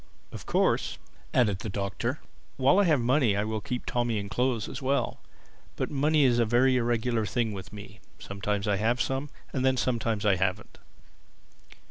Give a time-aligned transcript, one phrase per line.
[0.31, 0.97] "Of course,"
[1.31, 2.21] added the Doctor,
[2.57, 5.19] "while I have money I will keep Tommy in clothes as well.
[5.75, 9.77] But money is a very irregular thing with me; sometimes I have some, and then
[9.77, 10.79] sometimes I haven't."